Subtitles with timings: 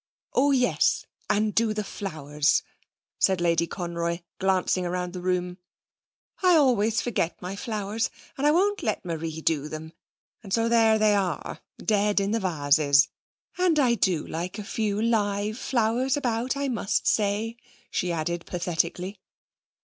[0.33, 1.05] Oh yes!
[1.29, 2.63] and do the flowers,'
[3.19, 5.59] said Lady Conroy, glancing round the room.
[6.41, 9.93] 'I always forget my flowers, and I won't let Marie do them,
[10.41, 13.09] and so there they are dead in the vases!
[13.59, 17.57] And I do like a few live flowers about, I must say,'
[17.91, 19.19] she added pathetically.